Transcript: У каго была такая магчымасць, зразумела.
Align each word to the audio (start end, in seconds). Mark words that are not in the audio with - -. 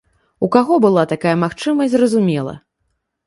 У 0.45 0.47
каго 0.55 0.73
была 0.85 1.03
такая 1.11 1.35
магчымасць, 1.43 1.93
зразумела. 1.93 2.53